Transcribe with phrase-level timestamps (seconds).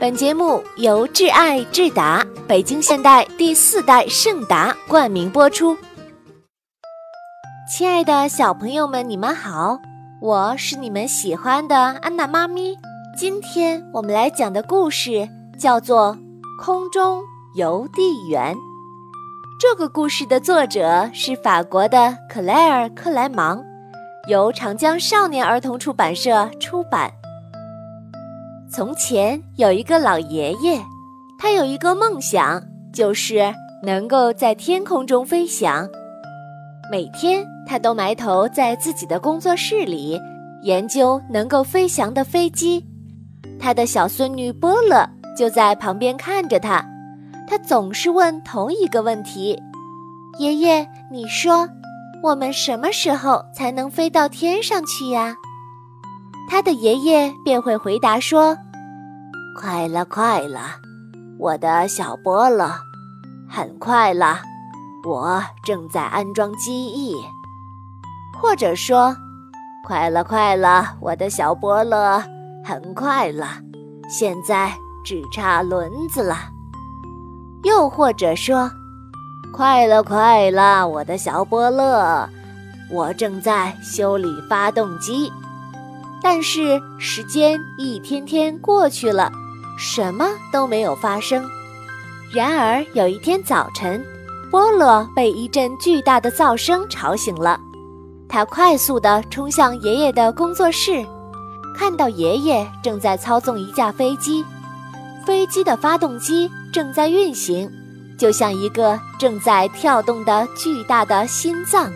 [0.00, 5.76] 本节目由挚爱智达北京现代第四代圣达冠名播出。
[7.68, 9.76] 亲爱的小朋友们，你们好，
[10.20, 12.76] 我是你们喜欢的安娜妈咪。
[13.18, 16.16] 今天我们来讲的故事叫做
[16.64, 17.20] 《空中
[17.56, 18.54] 邮递员》。
[19.60, 23.60] 这个故事的作者是法国的克莱尔·克莱芒，
[24.28, 27.10] 由长江少年儿童出版社出版。
[28.70, 30.78] 从前有一个老爷爷，
[31.38, 35.88] 他有一个梦想，就是能够在天空中飞翔。
[36.92, 40.20] 每天，他都埋头在自己的工作室里
[40.62, 42.84] 研究能够飞翔的飞机。
[43.58, 46.84] 他的小孙女波乐就在旁边看着他，
[47.48, 49.58] 他总是问同一个问题
[50.38, 51.66] ：“爷爷，你说，
[52.22, 55.34] 我们什么时候才能飞到天上去呀？”
[56.48, 58.56] 他的爷爷便会回答说
[59.60, 60.60] ：“快了，快了，
[61.38, 62.70] 我的小波乐，
[63.48, 64.40] 很快了，
[65.06, 67.14] 我正在安装机翼。”
[68.40, 69.14] 或者说
[69.86, 72.22] ：“快了，快了，我的小波乐，
[72.64, 73.46] 很快了，
[74.08, 74.72] 现在
[75.04, 76.36] 只差轮子了。”
[77.64, 78.70] 又或者说
[79.52, 82.28] ：“快了，快了，我的小波乐，
[82.90, 85.30] 我正在修理发动机。”
[86.22, 89.30] 但是时间一天天过去了，
[89.78, 91.44] 什么都没有发生。
[92.32, 94.04] 然而有一天早晨，
[94.50, 97.58] 波乐被一阵巨大的噪声吵醒了。
[98.28, 101.06] 他快速地冲向爷爷的工作室，
[101.74, 104.44] 看到爷爷正在操纵一架飞机，
[105.24, 107.70] 飞机的发动机正在运行，
[108.18, 111.90] 就像一个正在跳动的巨大的心脏。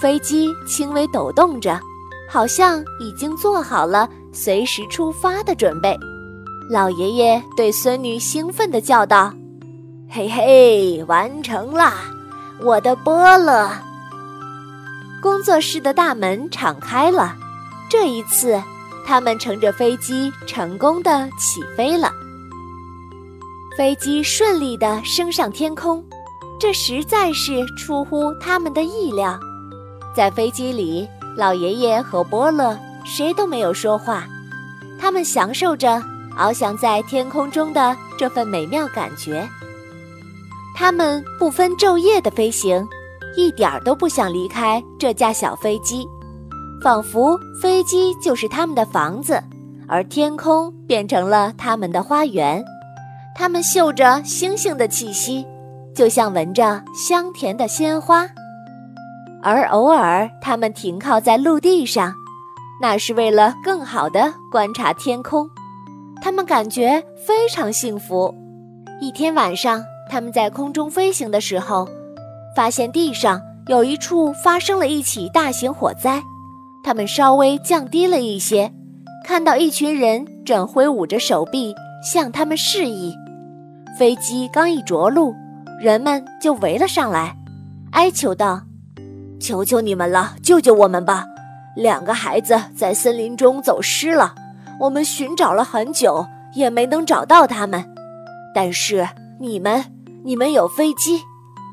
[0.00, 1.80] 飞机轻微抖动着。
[2.28, 5.96] 好像已经做好了随时出发的准备，
[6.68, 9.32] 老爷爷对孙女兴奋地叫道
[10.10, 11.92] ：“嘿嘿，完成了，
[12.60, 13.70] 我的波乐！”
[15.22, 17.34] 工作室的大门敞开了，
[17.88, 18.62] 这一次，
[19.06, 22.10] 他们乘着飞机成功的起飞了。
[23.76, 26.04] 飞机顺利地升上天空，
[26.58, 29.38] 这实在是出乎他们的意料。
[30.14, 31.08] 在飞机里。
[31.36, 34.26] 老爷爷和波乐谁都没有说话，
[34.98, 36.02] 他们享受着
[36.36, 39.46] 翱翔在天空中的这份美妙感觉。
[40.74, 42.86] 他们不分昼夜的飞行，
[43.36, 46.06] 一点儿都不想离开这架小飞机，
[46.82, 49.42] 仿佛飞机就是他们的房子，
[49.86, 52.64] 而天空变成了他们的花园。
[53.34, 55.46] 他们嗅着星星的气息，
[55.94, 58.26] 就像闻着香甜的鲜花。
[59.46, 62.12] 而偶尔，他们停靠在陆地上，
[62.80, 65.48] 那是为了更好地观察天空。
[66.20, 68.34] 他们感觉非常幸福。
[69.00, 71.88] 一天晚上，他们在空中飞行的时候，
[72.56, 76.20] 发现地上有一处发生了一起大型火灾。
[76.82, 78.72] 他们稍微降低了一些，
[79.24, 83.14] 看到一群人正挥舞着手臂向他们示意。
[83.96, 85.32] 飞机刚一着陆，
[85.80, 87.32] 人们就围了上来，
[87.92, 88.65] 哀求道。
[89.40, 91.24] 求求你们了，救救我们吧！
[91.76, 94.34] 两个孩子在森林中走失了，
[94.80, 97.84] 我们寻找了很久，也没能找到他们。
[98.54, 99.06] 但是
[99.38, 99.84] 你们，
[100.24, 101.20] 你们有飞机，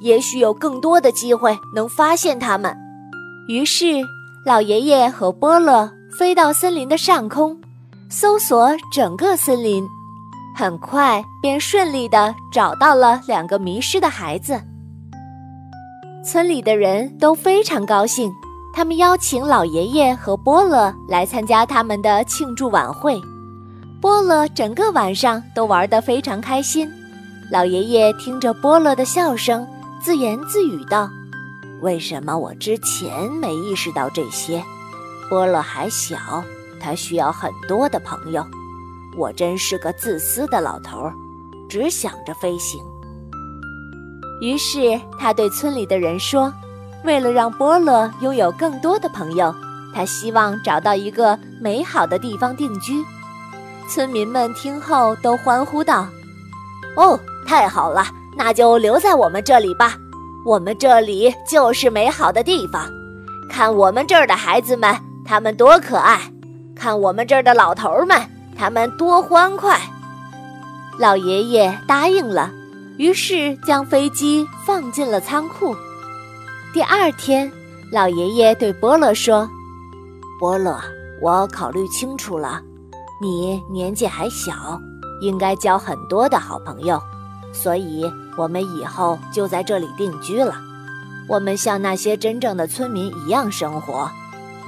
[0.00, 2.76] 也许有更多的机会能发现他们。
[3.48, 4.02] 于是，
[4.44, 7.56] 老爷爷和波乐飞到森林的上空，
[8.10, 9.86] 搜索整个森林，
[10.56, 14.60] 很快便顺利地找到了两个迷失的孩子。
[16.24, 18.32] 村里的人都非常高兴，
[18.72, 23.20] 他们邀请老爷爷和波乐来参加他们的庆祝晚会。
[24.00, 26.88] 波乐整个晚上都玩得非常开心。
[27.50, 29.66] 老爷爷听着波乐的笑声，
[30.00, 31.10] 自言自语道
[31.82, 34.62] ：“为什么我之前没意识到这些？
[35.28, 36.16] 波乐还小，
[36.80, 38.46] 他需要很多的朋友。
[39.16, 41.10] 我真是个自私的老头，
[41.68, 42.80] 只想着飞行。”
[44.42, 46.52] 于是他对村里的人说
[47.06, 49.54] ：“为了让波乐拥有更多的朋友，
[49.94, 53.04] 他希望找到一个美好的地方定居。”
[53.88, 56.08] 村民们听后都欢呼道
[56.98, 57.16] ：“哦，
[57.46, 58.04] 太好了！
[58.36, 59.94] 那就留在我们这里吧。
[60.44, 62.90] 我们这里就是美好的地方。
[63.48, 64.92] 看我们这儿的孩子们，
[65.24, 66.18] 他们多可爱；
[66.74, 68.20] 看我们这儿的老头们，
[68.58, 69.78] 他们多欢快。”
[70.98, 72.50] 老爷爷答应了。
[72.98, 75.74] 于是将飞机放进了仓库。
[76.72, 77.50] 第二天，
[77.90, 79.48] 老爷爷对波乐说
[80.38, 80.80] ：“波乐，
[81.20, 82.62] 我考虑清楚了，
[83.20, 84.80] 你年纪还小，
[85.20, 87.00] 应该交很多的好朋友，
[87.52, 90.54] 所以我们以后就在这里定居了。
[91.28, 94.10] 我们像那些真正的村民一样生活，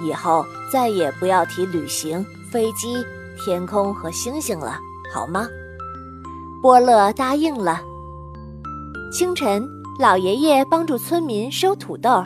[0.03, 3.05] 以后再也不要提旅行、飞机、
[3.45, 4.79] 天空和星星了，
[5.13, 5.47] 好吗？
[6.63, 7.81] 波乐答应了。
[9.15, 9.65] 清晨，
[10.01, 12.25] 老爷爷帮助村民收土豆、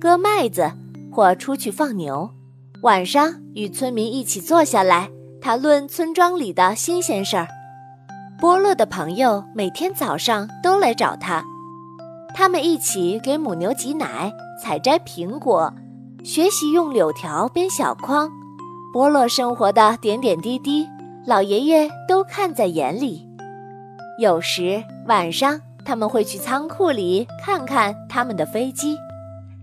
[0.00, 0.68] 割麦子
[1.08, 2.28] 或出去放牛；
[2.82, 5.08] 晚上，与村民一起坐下来
[5.40, 7.46] 谈论村庄里的新鲜事儿。
[8.40, 11.40] 波乐的朋友每天早上都来找他，
[12.34, 15.72] 他们一起给母牛挤奶、采摘苹果、
[16.24, 18.28] 学习用柳条编小筐。
[18.92, 20.84] 波乐生活的点点滴滴，
[21.24, 23.24] 老爷爷都看在眼里。
[24.18, 28.96] 有时晚上，他们会去仓库里看看他们的飞机。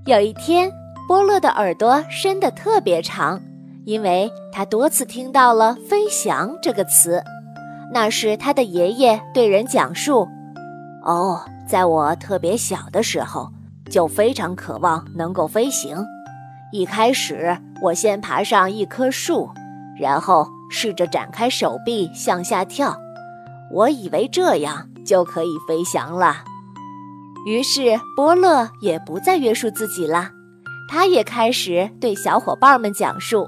[0.06, 0.72] 有一天，
[1.08, 3.42] 波乐的耳朵伸得特别长，
[3.86, 7.22] 因为他多次听到了“飞翔”这个词。
[7.94, 10.28] 那是他的爷爷对人讲述
[11.04, 13.50] ：“哦，在我特别小的时候，
[13.90, 15.98] 就非常渴望能够飞行。
[16.72, 19.50] 一开始，我先爬上一棵树，
[20.00, 22.98] 然后试着展开手臂向下跳。”
[23.74, 26.38] 我以为这样就可以飞翔了，
[27.46, 30.30] 于是波乐也不再约束自己了，
[30.90, 33.48] 他也开始对小伙伴们讲述：“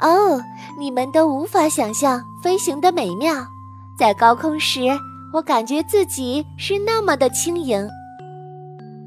[0.00, 0.40] 哦，
[0.78, 3.34] 你们都无法想象飞行的美妙，
[3.98, 4.80] 在高空时，
[5.32, 7.88] 我感觉自己是那么的轻盈。”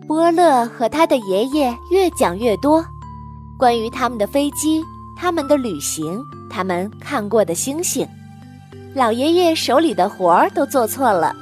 [0.08, 2.86] 波乐和他的爷爷越讲越多，
[3.58, 4.82] 关于他们的飞机、
[5.18, 8.08] 他们的旅行、他们看过的星星。
[8.98, 11.36] 老爷爷手里的活儿都做错了，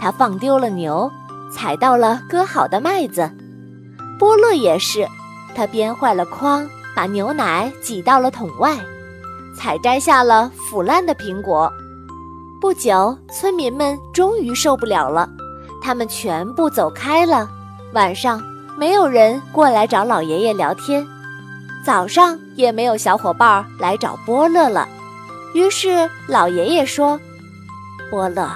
[0.00, 1.12] 他放丢了牛，
[1.52, 3.30] 踩到了割好的麦子。
[4.18, 5.06] 波乐也是，
[5.54, 6.66] 他编坏了筐，
[6.96, 8.78] 把牛奶挤到了桶外，
[9.54, 11.70] 采摘下了腐烂的苹果。
[12.58, 15.28] 不久，村民们终于受不了了，
[15.82, 17.46] 他们全部走开了。
[17.92, 18.42] 晚上，
[18.78, 21.06] 没有人过来找老爷爷聊天，
[21.84, 24.88] 早上也没有小伙伴来找波乐了。
[25.54, 27.18] 于是老爷爷说
[28.10, 28.50] ：“波乐，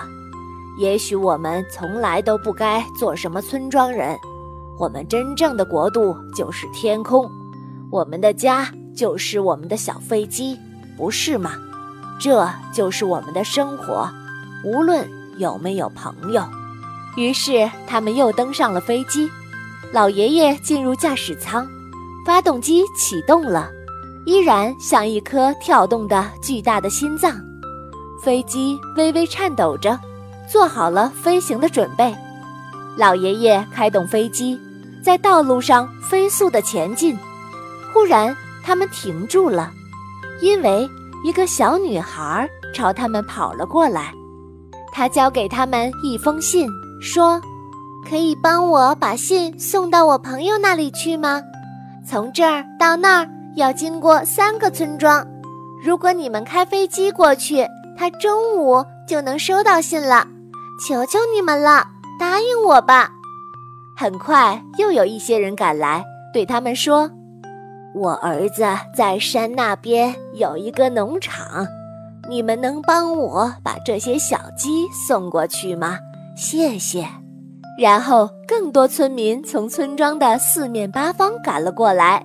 [0.79, 4.19] 也许我们从来都不该做什么村庄人。
[4.77, 7.31] 我们真正的国度就是天空，
[7.91, 10.59] 我们的家就是我们的小飞机，
[10.97, 11.53] 不是吗？
[12.21, 14.11] 这就是我们的生活，
[14.65, 16.43] 无论有没有朋友。”
[17.17, 19.31] 于是他们又登上了飞机，
[19.93, 21.67] 老爷爷进入驾驶舱，
[22.27, 23.71] 发动机启动了。
[24.26, 27.35] 依然像一颗跳动的巨大的心脏，
[28.23, 29.99] 飞机微微颤抖着，
[30.50, 32.15] 做好了飞行的准备。
[32.97, 34.59] 老爷爷开动飞机，
[35.03, 37.17] 在道路上飞速地前进。
[37.94, 39.70] 忽然，他们停住了，
[40.43, 40.88] 因为
[41.25, 44.12] 一个小女孩朝他们跑了过来。
[44.93, 46.69] 她交给他们一封信，
[47.00, 47.41] 说
[48.09, 51.41] ：“可以帮我把信送到我朋友那里去吗？
[52.06, 55.26] 从这儿到那儿。”要经过三个村庄，
[55.84, 57.66] 如果你们开飞机过去，
[57.96, 60.26] 他中午就能收到信了。
[60.87, 61.84] 求求你们了，
[62.19, 63.10] 答应我吧！
[63.96, 67.10] 很快又有一些人赶来，对他们说
[67.96, 68.64] ：“我儿子
[68.96, 71.66] 在山那边有一个农场，
[72.28, 75.98] 你们能帮我把这些小鸡送过去吗？
[76.36, 77.05] 谢谢。”
[77.77, 82.24] 然后更多村民从村庄的四面八方赶了过来。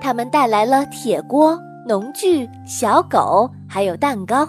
[0.00, 4.48] 他们带来了铁锅、农具、小狗，还有蛋糕，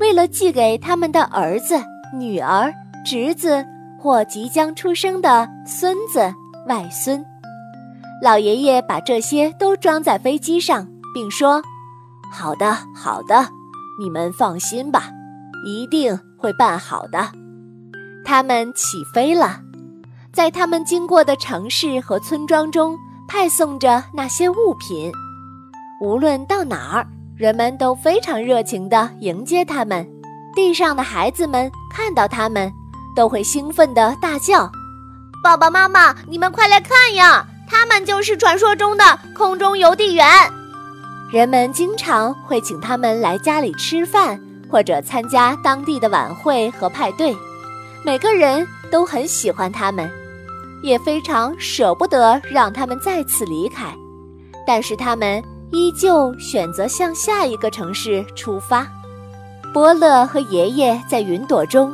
[0.00, 1.76] 为了寄给他们的儿子、
[2.12, 2.72] 女儿、
[3.04, 3.64] 侄子
[3.98, 6.20] 或即将出生的孙子、
[6.66, 7.24] 外孙。
[8.20, 11.62] 老爷爷把这些都装在飞机上，并说
[12.32, 13.46] ：“好的，好的，
[14.00, 15.04] 你们放心吧，
[15.64, 17.28] 一定会办好的。”
[18.26, 19.60] 他们起飞了，
[20.32, 22.98] 在他们经过的城市和村庄中。
[23.28, 25.12] 派送着那些物品，
[26.00, 27.06] 无论到哪儿，
[27.36, 30.04] 人们都非常热情地迎接他们。
[30.56, 32.72] 地上的孩子们看到他们，
[33.14, 34.68] 都会兴奋地大叫
[35.44, 37.46] ：“爸爸妈妈，你们快来看呀！
[37.68, 39.04] 他们就是传说中的
[39.36, 40.26] 空中邮递员。”
[41.30, 47.36] 人们经常会请他们来家里吃饭，或者参加当地的晚会和派对。
[48.02, 50.10] 每个人都很喜欢他们。
[50.82, 53.94] 也非常舍不得让他们再次离开，
[54.66, 58.86] 但是他们依旧选择向下一个城市出发。
[59.74, 61.92] 波乐和爷爷在云朵中，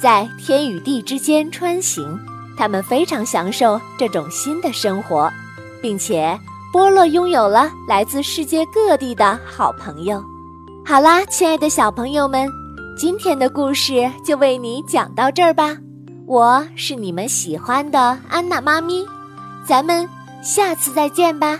[0.00, 2.18] 在天与地之间穿行，
[2.56, 5.30] 他们非常享受这种新的生活，
[5.80, 6.36] 并且
[6.72, 10.22] 波乐拥有了来自世界各地的好朋友。
[10.84, 12.48] 好啦，亲爱的小朋友们，
[12.98, 15.76] 今天的故事就为你讲到这儿吧。
[16.26, 19.04] 我是你们喜欢的安娜妈咪，
[19.66, 20.08] 咱们
[20.42, 21.58] 下次再见吧。